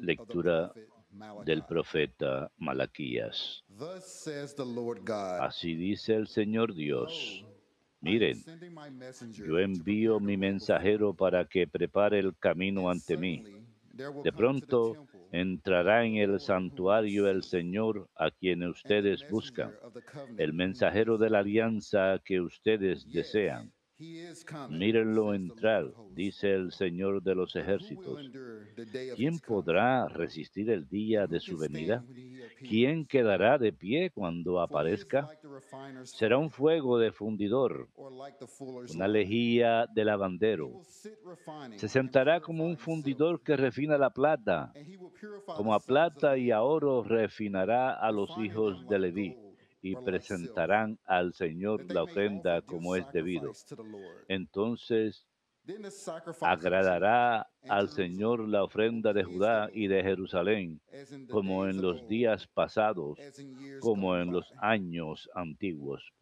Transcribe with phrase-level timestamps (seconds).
[0.00, 0.72] Lectura
[1.44, 3.62] del profeta Malaquías.
[3.68, 5.42] Thus says the Lord God.
[5.42, 7.44] Así dice el Señor Dios.
[8.00, 8.42] Miren,
[8.74, 13.44] my messenger yo envío mi mensajero para que prepare el camino ante mí.
[13.92, 19.72] De pronto entrará en el santuario el Señor a quien ustedes buscan,
[20.36, 23.72] el mensajero de la alianza que ustedes desean.
[24.68, 28.30] Mírenlo entrar, dice el Señor de los ejércitos.
[29.14, 32.04] ¿Quién podrá resistir el día de su venida?
[32.58, 35.30] ¿Quién quedará de pie cuando aparezca?
[36.04, 37.88] Será un fuego de fundidor,
[38.94, 40.82] una lejía de lavandero.
[41.76, 44.74] Se sentará como un fundidor que refina la plata.
[45.56, 49.45] Como a plata y a oro refinará a los hijos de Leví
[49.86, 53.52] y presentarán al Señor la ofrenda como es debido.
[54.28, 55.26] Entonces
[56.40, 60.80] agradará al Señor la ofrenda de Judá y de Jerusalén,
[61.30, 63.18] como en los días pasados,
[63.80, 66.12] como en los años antiguos.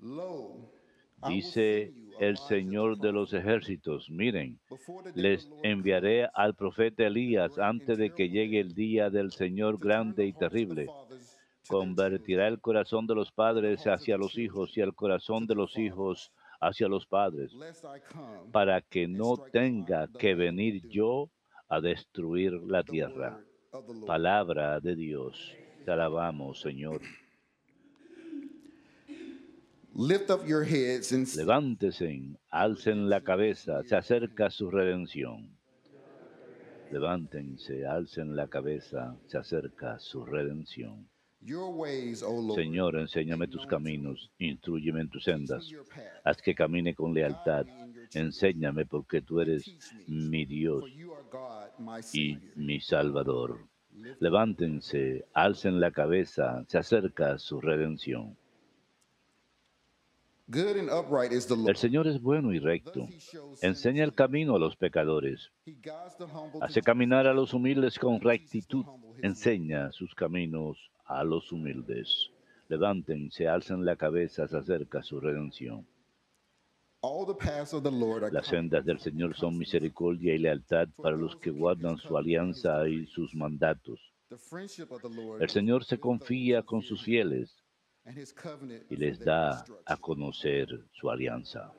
[1.29, 4.59] Dice el Señor de los ejércitos, miren,
[5.15, 10.33] les enviaré al profeta Elías antes de que llegue el día del Señor grande y
[10.33, 10.87] terrible.
[11.69, 16.33] Convertirá el corazón de los padres hacia los hijos y el corazón de los hijos
[16.61, 17.53] hacia los padres,
[18.53, 21.31] para que no tenga que venir yo
[21.69, 23.41] a destruir la tierra.
[24.07, 25.55] Palabra de Dios.
[25.85, 27.01] Te alabamos, Señor.
[31.37, 35.57] Levántese, alcen la cabeza, se acerca su redención.
[36.91, 41.09] Levántense, alcen la cabeza, se acerca su redención.
[42.55, 45.71] Señor, enséñame tus caminos, instruyeme en tus sendas.
[46.25, 47.67] Haz que camine con lealtad.
[48.15, 49.71] Enséñame porque tú eres
[50.07, 50.85] mi Dios
[52.15, 53.59] y mi Salvador.
[54.21, 58.37] Levántense, alcen la cabeza, se acerca su redención.
[60.47, 61.77] El.
[61.77, 63.09] Señor es bueno y recto.
[63.63, 65.51] Enseña el camino a los pecadores.
[66.61, 68.85] Hace caminar a los humildes con rectitud.
[69.23, 72.31] Enseña sus caminos a los humildes.
[72.69, 75.87] Levántense, alcen la cabeza, se acerca su redención.
[78.33, 83.07] Las sendas del Señor son misericordia y lealtad para los que guardan su alianza y
[83.07, 84.01] sus mandatos.
[85.41, 87.63] El Señor se confía con sus fieles
[88.89, 91.73] y les da a conocer su alianza.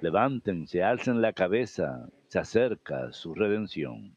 [0.00, 4.16] Levántense, alcen la cabeza, se acerca su redención.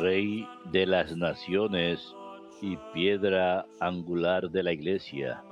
[0.00, 2.14] Rey de las naciones
[2.60, 5.42] y piedra angular de la iglesia,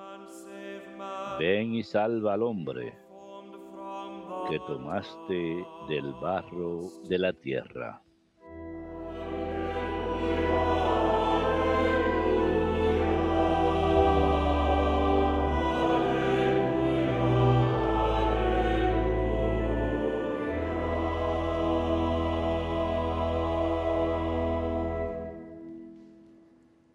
[1.39, 2.95] ven y salva al hombre
[4.51, 8.03] que tomaste del barro de la tierra.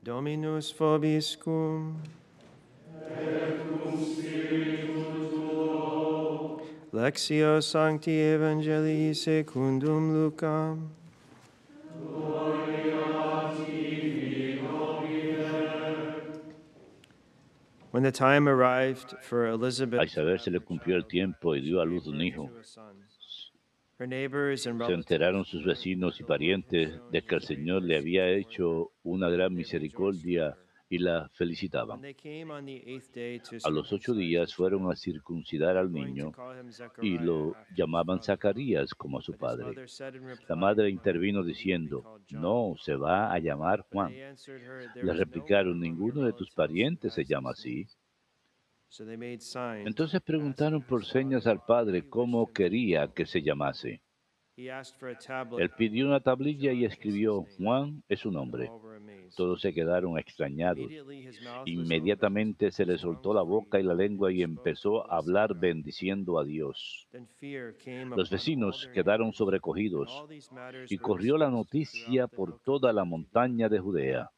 [0.08, 1.98] Dominus vobiscum.
[6.94, 10.88] Lectio Sancti Evangelii secundum Lucam.
[17.92, 21.82] When the time arrived for A Elizabeth Isabel se le cumplió el tiempo y dio
[21.82, 22.50] a luz un hijo.
[23.98, 29.56] Se enteraron sus vecinos y parientes de que el Señor le había hecho una gran
[29.56, 30.56] misericordia
[30.88, 32.02] y la felicitaban.
[33.64, 36.32] A los ocho días fueron a circuncidar al niño
[37.02, 38.22] y lo llamaban.
[38.22, 39.76] Zacarías como a su padre.
[40.48, 44.12] La madre "My intervino diciendo, called John." no, se va a llamar Juan.
[44.12, 47.98] they answered her, "There Le replicaron, ninguno de tus parientes se llama this name." así.
[49.86, 54.02] Entonces preguntaron por señas al padre cómo quería que se llamase.
[54.58, 58.72] Él pidió una tablilla y escribió, Juan es su nombre.
[59.36, 60.90] Todos se quedaron extrañados.
[61.66, 65.78] Inmediatamente se le soltó la boca y la lengua y empezó a hablar Ben.
[65.78, 67.08] bendiciendo a Dios.
[68.16, 70.26] Los vecinos quedaron sobrecogidos
[70.90, 74.32] y corrió la noticia por toda la montaña de Judea.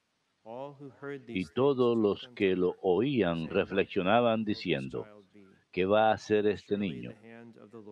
[1.28, 5.42] Y todos los que lo oían reflexionaban "What will this diciendo, child be?"
[5.72, 7.13] ¿qué va a hacer este niño?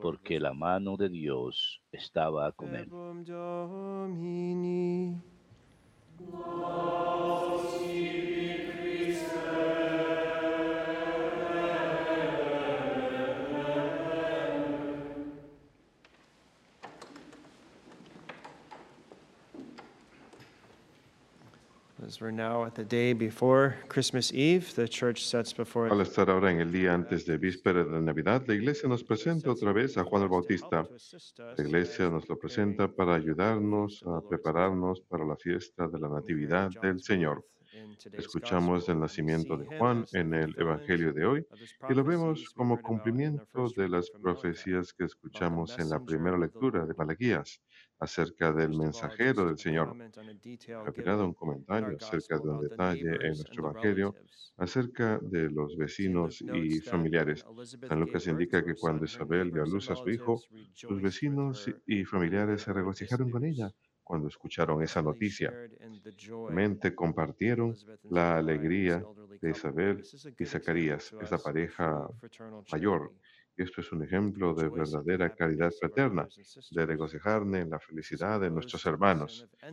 [0.01, 2.89] Porque la mano de Dios estaba con él.
[3.25, 4.47] Domini.
[25.91, 29.51] Al estar ahora en el día antes de víspera de Navidad, la iglesia nos presenta
[29.51, 30.87] otra vez a Juan el Bautista.
[31.57, 36.71] La iglesia nos lo presenta para ayudarnos a prepararnos para la fiesta de la Natividad
[36.81, 37.45] del Señor.
[38.13, 41.47] Escuchamos del nacimiento de Juan en el Evangelio de hoy
[41.89, 46.93] y lo vemos como cumplimiento de las profecías que escuchamos en la primera lectura de
[46.93, 47.61] Malaquías
[47.99, 49.95] acerca del mensajero del Señor.
[50.85, 54.15] Ha pegado un comentario acerca de un detalle en nuestro Evangelio
[54.57, 57.45] acerca de los vecinos y familiares.
[57.87, 60.39] San Lucas indica que cuando Isabel dio a luz a su hijo,
[60.73, 63.71] sus vecinos y familiares se regocijaron con ella
[64.07, 65.53] cuando escucharon esa noticia.
[66.49, 67.75] Mente compartieron
[68.09, 69.03] la alegría
[69.41, 70.01] de Isabel
[70.39, 72.07] y Zacarías, esa pareja
[72.71, 73.11] mayor.
[73.57, 76.27] Esto es un ejemplo de verdadera caridad fraterna,
[76.69, 79.71] de regocijarme en la felicidad de nuestros hermanos, a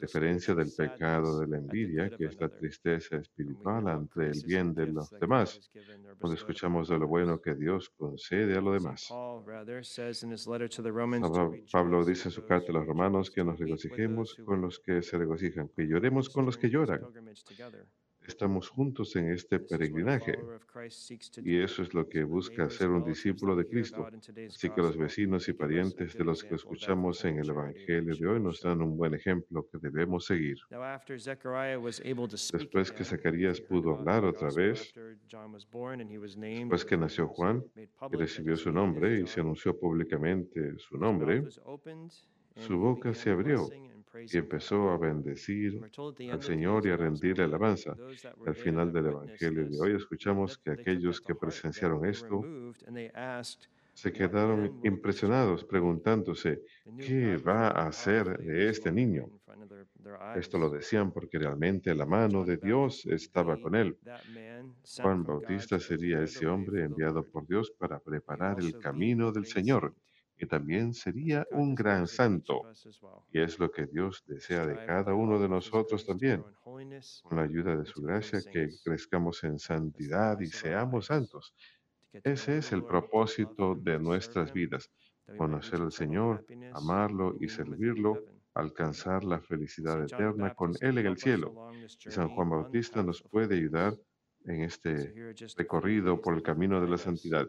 [0.00, 4.86] diferencia del pecado de la envidia, que es la tristeza espiritual ante el bien de
[4.86, 5.70] los demás,
[6.18, 9.08] cuando escuchamos de lo bueno que Dios concede a lo demás.
[11.70, 15.18] Pablo dice en su carta a los romanos que nos regocijemos con los que se
[15.18, 17.02] regocijan, que lloremos con los que lloran.
[18.28, 20.38] Estamos juntos en este peregrinaje
[21.42, 24.06] y eso es lo que busca ser un discípulo de Cristo.
[24.48, 28.40] Así que los vecinos y parientes de los que escuchamos en el Evangelio de hoy
[28.40, 30.58] nos dan un buen ejemplo que debemos seguir.
[32.52, 39.20] Después que Zacarías pudo hablar otra vez, Después que nació Juan y recibió su nombre
[39.20, 41.44] y se anunció públicamente su nombre,
[42.56, 43.68] su boca se abrió
[44.14, 45.80] y empezó a bendecir
[46.30, 47.96] al Señor y a rendirle alabanza.
[48.46, 52.42] Al final del Evangelio de hoy escuchamos que aquellos que presenciaron esto
[53.94, 56.62] se quedaron impresionados preguntándose,
[56.98, 59.28] ¿qué va a hacer de este niño?
[60.36, 63.98] Esto lo decían porque realmente la mano de Dios estaba con él.
[65.02, 69.94] Juan Bautista sería ese hombre enviado por Dios para preparar el camino del Señor
[70.38, 72.62] y también sería un gran santo.
[73.32, 76.44] Y es lo que Dios desea de cada uno de nosotros también.
[76.62, 81.54] Con la ayuda de su gracia, que crezcamos en santidad y seamos santos.
[82.12, 84.90] Ese es el propósito de nuestras vidas.
[85.36, 88.24] Conocer al Señor, amarlo y servirlo,
[88.54, 91.70] alcanzar la felicidad eterna con Él en el cielo.
[92.06, 93.94] Y San Juan Bautista nos puede ayudar
[94.44, 97.46] en este recorrido por el camino de la santidad.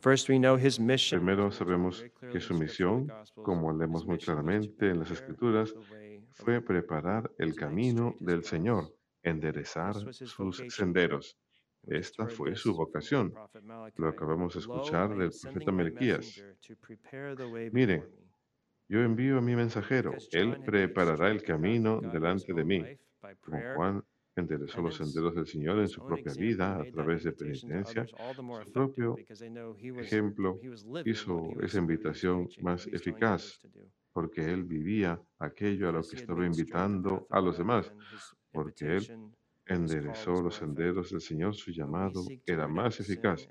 [0.00, 5.74] Primero sabemos que su misión, como leemos muy claramente en las Escrituras,
[6.32, 11.38] fue preparar el camino del Señor, enderezar sus senderos.
[11.86, 13.32] Esta fue su vocación.
[13.96, 16.44] Lo acabamos de escuchar del profeta Melquías.
[17.72, 18.04] Miren,
[18.88, 20.14] yo envío a mi mensajero.
[20.32, 22.84] Él preparará el camino delante de mí.
[23.40, 24.04] Como Juan
[24.36, 29.16] enderezó los senderos del Señor en su propia vida a través de penitencia, su propio
[29.98, 30.60] ejemplo
[31.04, 33.60] hizo esa invitación más eficaz
[34.12, 37.92] porque él vivía aquello a lo que estaba invitando a los demás,
[38.50, 39.30] porque él
[39.66, 43.46] enderezó los senderos del Señor, su llamado era más eficaz.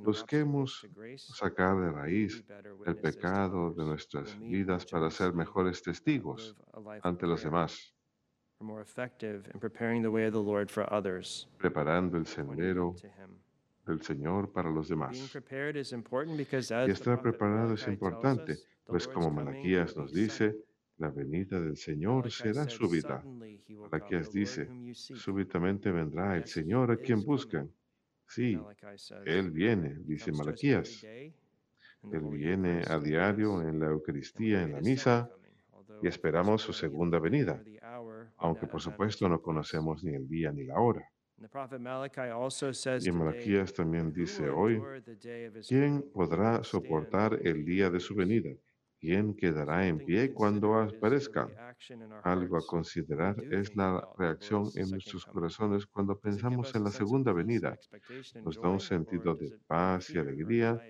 [0.00, 2.42] Busquemos sacar de raíz
[2.86, 6.56] el pecado de nuestras vidas para ser mejores testigos
[7.02, 7.94] ante los demás,
[11.58, 12.94] preparando el sendero
[13.86, 15.16] del Señor para los demás.
[16.86, 20.56] Y estar preparado es importante, pues como Malaquías nos dice,
[20.98, 23.24] la venida del Señor será súbita.
[23.90, 27.70] Malaquías dice, súbitamente vendrá el Señor a quien buscan.
[28.26, 28.58] Sí,
[29.26, 31.04] Él viene, dice Malaquías.
[31.04, 35.30] Él viene a diario en la Eucaristía, en la misa,
[36.02, 37.62] y esperamos su segunda venida,
[38.42, 41.04] aunque por supuesto no conocemos ni el día ni la hora.
[42.98, 44.88] Y Malaquías también dice hoy,
[45.66, 48.50] ¿quién podrá soportar el día de su venida?
[49.00, 51.52] ¿Quién quedará en pie cuando aparezca?
[52.22, 57.78] Algo a considerar es la reacción en nuestros corazones cuando pensamos en la segunda venida.
[58.44, 60.82] Nos da un sentido de paz y alegría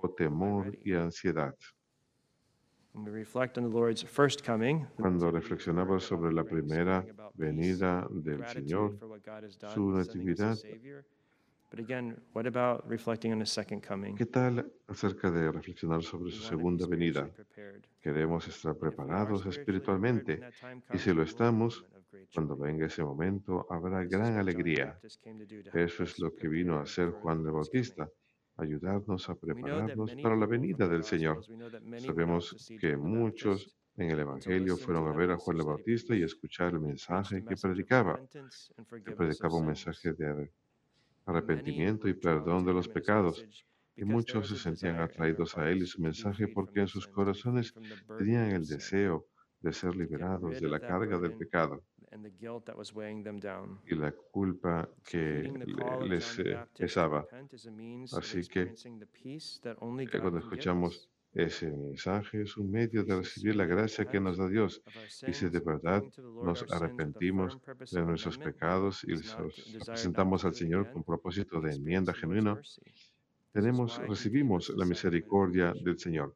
[0.00, 1.54] o temor y ansiedad.
[4.96, 8.98] Cuando reflexionamos sobre la primera venida del Señor,
[9.74, 10.56] su natividad,
[14.16, 17.28] ¿Qué tal acerca de reflexionar sobre su segunda venida?
[18.00, 20.40] Queremos estar preparados espiritualmente
[20.94, 21.84] y si lo estamos,
[22.32, 24.98] cuando venga ese momento habrá gran alegría.
[25.74, 28.08] Eso es lo que vino a hacer Juan el Bautista
[28.56, 31.44] ayudarnos a prepararnos para la venida del Señor.
[31.98, 36.74] Sabemos que muchos en el Evangelio fueron a ver a Juan el Bautista y escuchar
[36.74, 38.20] el mensaje que predicaba.
[39.16, 40.50] Predicaba un mensaje de
[41.24, 43.44] arrepentimiento y perdón de los pecados.
[43.96, 47.72] Y muchos se sentían atraídos a él y su mensaje porque en sus corazones
[48.18, 49.26] tenían el deseo
[49.60, 51.82] de ser liberados de la carga del pecado
[53.86, 55.52] y la culpa que
[56.08, 57.26] les eh, pesaba.
[58.12, 64.18] Así que eh, cuando escuchamos ese mensaje es un medio de recibir la gracia que
[64.18, 64.82] nos da Dios.
[65.26, 66.02] Y si de verdad
[66.42, 67.58] nos arrepentimos
[67.92, 69.36] de nuestros pecados y los
[69.84, 72.58] presentamos al Señor con propósito de enmienda genuina,
[73.52, 76.34] tenemos, recibimos la misericordia del Señor.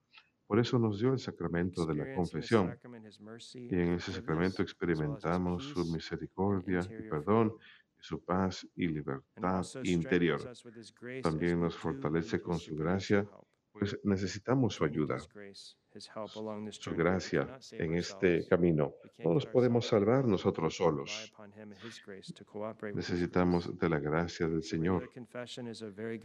[0.51, 2.77] Por eso nos dio el sacramento de la confesión.
[3.55, 7.55] Y en ese sacramento experimentamos su misericordia y perdón
[7.97, 10.41] su paz y libertad interior.
[11.23, 13.31] También nos fortalece con su gracia,
[13.71, 15.19] pues necesitamos su ayuda,
[16.71, 18.95] su gracia en este camino.
[19.21, 21.33] No nos podemos salvar nosotros solos.
[22.93, 25.09] Necesitamos de la gracia del Señor.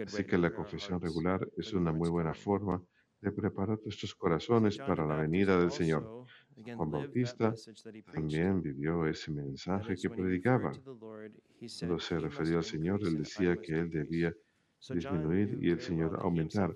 [0.07, 2.83] Así que la confesión regular es una muy buena forma
[3.25, 6.25] de preparar nuestros corazones para la venida del Señor.
[6.75, 7.53] Juan Bautista
[8.13, 10.71] también vivió ese mensaje que predicaba.
[11.79, 14.33] Cuando se refería al Señor, él decía que él debía
[14.89, 16.75] disminuir y el Señor aumentar.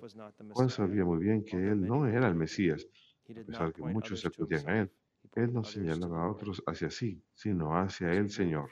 [0.50, 2.86] Juan sabía muy bien que él no era el Mesías,
[3.28, 4.90] a pesar de que muchos acudían a él.
[5.36, 8.68] Él no señalaba a otros hacia sí, sino hacia el Señor.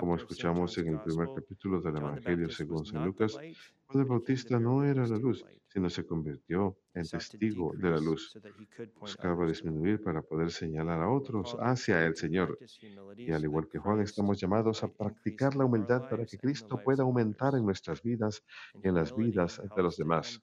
[0.00, 3.34] Como escuchamos en el primer capítulo del Evangelio según San Lucas,
[3.86, 8.38] Juan el Bautista no era la luz, sino se convirtió en testigo de la luz.
[8.98, 12.58] Buscaba disminuir para poder señalar a otros hacia el Señor.
[13.16, 17.02] Y al igual que Juan, estamos llamados a practicar la humildad para que Cristo pueda
[17.02, 18.42] aumentar en nuestras vidas
[18.82, 20.40] y en las vidas de los demás.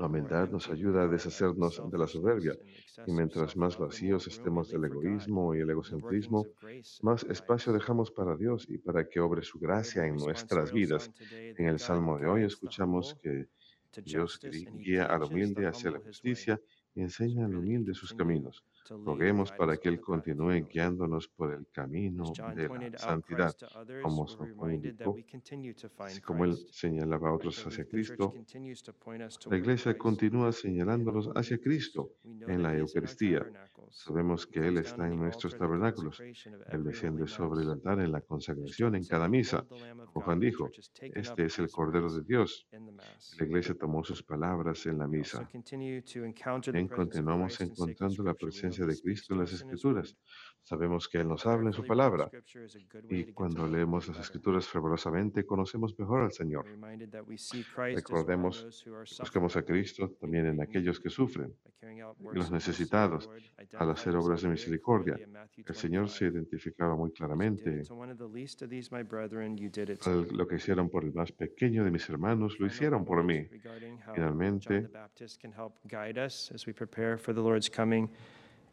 [0.00, 2.54] La humildad nos ayuda a deshacernos de la soberbia,
[3.06, 6.46] y mientras más vacíos estemos del egoísmo y el egocentrismo,
[7.02, 11.10] más espacio dejamos para Dios y para que obre su gracia en nuestras vidas.
[11.30, 13.48] En el Salmo de hoy escuchamos que
[14.02, 14.40] Dios
[14.78, 16.58] guía al humilde hacia la justicia
[16.94, 18.64] y enseña al humilde sus caminos.
[18.88, 23.54] Roguemos para que Él continúe guiándonos por el camino de la santidad.
[24.02, 24.26] Como
[25.98, 28.34] así como Él señalaba a otros hacia Cristo,
[29.50, 33.46] la Iglesia continúa señalándonos hacia Cristo en la Eucaristía.
[33.90, 36.20] Sabemos que Él está en nuestros tabernáculos.
[36.20, 39.64] Él desciende sobre el altar en la consagración, en cada misa.
[40.14, 40.70] Juan dijo,
[41.00, 42.66] este es el Cordero de Dios.
[43.38, 45.48] La Iglesia tomó sus palabras en la misa.
[46.72, 50.16] Bien, continuamos encontrando la presencia presencia de Cristo en las Escrituras.
[50.62, 52.30] Sabemos que Él nos habla en su palabra.
[53.08, 56.66] Y cuando leemos las Escrituras fervorosamente, conocemos mejor al Señor.
[57.94, 58.84] Recordemos,
[59.18, 63.28] buscamos a Cristo también en aquellos que sufren, en los necesitados,
[63.74, 65.18] al hacer obras de misericordia.
[65.56, 67.82] El Señor se identificaba muy claramente.
[70.30, 73.48] Lo que hicieron por el más pequeño de mis hermanos, lo hicieron por mí.
[74.14, 74.88] Finalmente,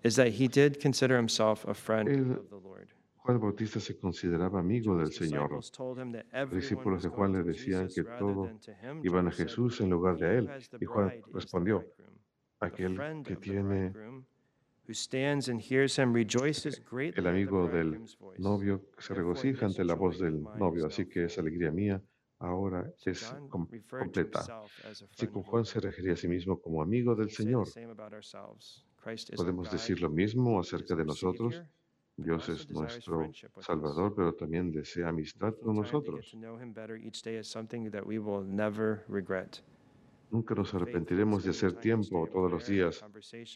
[0.04, 2.94] is that he did consider himself a friend el, of the Lord.
[3.28, 5.52] Juan Bautista se consideraba amigo del Señor.
[5.52, 8.52] Los discípulos de Juan le decían que todos
[9.04, 10.50] iban a Jesús en lugar de a él.
[10.80, 11.84] Y Juan respondió,
[12.62, 13.92] aquel que tiene
[17.16, 18.06] el amigo del
[18.38, 22.02] novio se regocija ante la voz del novio, así que esa alegría mía
[22.40, 24.46] ahora es com completa.
[24.86, 27.68] Así que Juan se refería a sí mismo como amigo del Señor.
[29.36, 31.62] ¿Podemos decir lo mismo acerca de nosotros?
[32.18, 36.36] Dios es nuestro Salvador, pero también desea amistad con nosotros.
[40.30, 43.06] Nunca nos arrepentiremos de hacer tiempo todos los días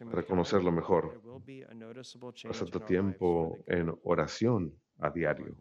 [0.10, 1.22] para conocerlo mejor.
[2.48, 4.74] Pasando tiempo en oración
[5.10, 5.56] diario.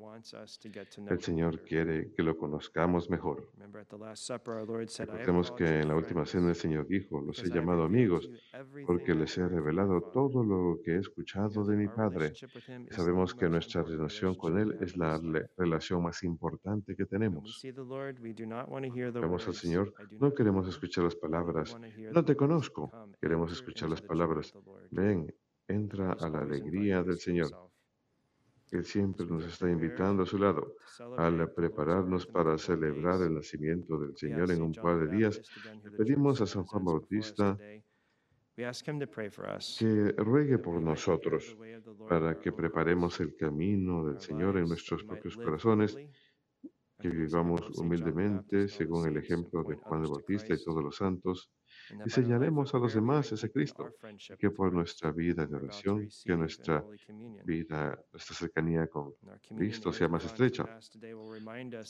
[1.08, 3.50] El Señor quiere que lo conozcamos mejor.
[4.98, 8.28] Recordemos que en la última cena el Señor dijo, los he llamado amigos
[8.86, 12.32] porque les he revelado todo lo que he escuchado de mi Padre.
[12.90, 15.20] Y sabemos que nuestra relación con Él es la
[15.56, 17.60] relación más importante que tenemos.
[19.14, 21.76] Vemos al Señor, no queremos escuchar las palabras,
[22.12, 22.90] no te conozco.
[23.20, 24.52] Queremos escuchar las palabras,
[24.90, 25.32] ven,
[25.68, 27.69] entra a la alegría del Señor.
[28.70, 30.76] Él siempre nos está invitando a su lado
[31.16, 35.40] al prepararnos para celebrar el nacimiento del Señor en un par de días.
[35.82, 37.58] le pedimos a San Juan Bautista
[39.78, 41.56] que ruegue por nosotros
[42.08, 45.96] para que preparemos el camino del Señor en nuestros propios corazones,
[46.98, 51.50] que vivamos humildemente según el ejemplo de Juan el Bautista y todos los santos,
[52.04, 53.94] y señalemos a los demás ese Cristo,
[54.30, 56.84] y que por nuestra vida de oración, que nuestra
[57.44, 59.14] vida, nuestra cercanía con
[59.56, 60.78] Cristo sea más estrecha.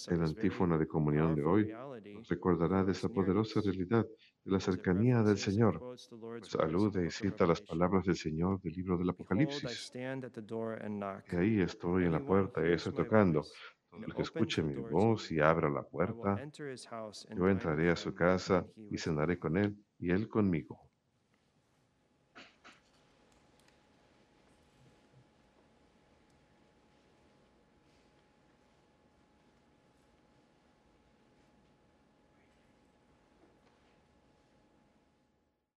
[0.09, 1.73] El antífona de comunión de hoy
[2.15, 4.07] nos recordará de esa poderosa realidad
[4.45, 5.79] de la cercanía del Señor.
[5.79, 9.93] Pues alude y cita las palabras del Señor del libro del Apocalipsis.
[9.93, 13.45] Que ahí estoy en la puerta y estoy tocando.
[14.07, 16.41] El que escuche mi voz y abra la puerta,
[17.37, 20.90] yo entraré a su casa y cenaré con él y él conmigo.